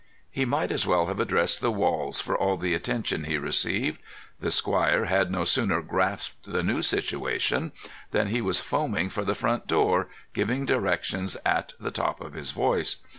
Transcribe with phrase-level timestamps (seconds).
[0.31, 4.01] He might as well have addressed the walls for all the attention he received.
[4.39, 7.71] The squire had no sooner grasped the new situation
[8.09, 12.49] than he was foaming for the front door, giving directions at the top of his
[12.49, 12.97] voice.